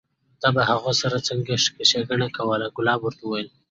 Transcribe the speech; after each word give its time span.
تا 0.41 0.47
به 0.55 0.61
هغو 0.69 0.91
سره 1.01 1.17
څنګه 1.27 1.53
ښېګڼه 1.89 2.27
کوله؟ 2.37 2.67
کلاب 2.75 2.99
ورته 3.03 3.21
وویل: 3.25 3.47